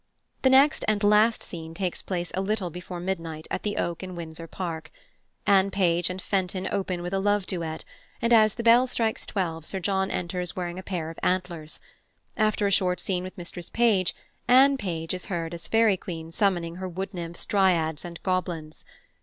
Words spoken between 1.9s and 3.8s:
place a little before midnight, at the